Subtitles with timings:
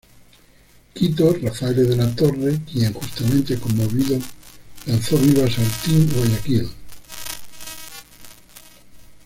[0.95, 4.17] Quito, Rafael de la Torre, quien, justamente conmovido,
[4.87, 6.67] lanzó vivas al Team Guayaquil.